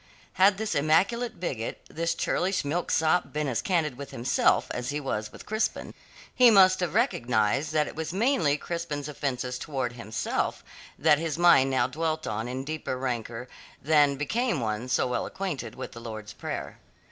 [0.33, 5.31] Had this immaculate bigot, this churlish milksop been as candid with himself as he was
[5.31, 5.93] with Crispin,
[6.33, 10.63] he must have recognized that it was mainly Crispin's offences towards himself
[10.97, 13.47] that his mind now dwelt on in deeper rancour
[13.79, 16.79] than became one so well acquainted with the Lord's Prayer.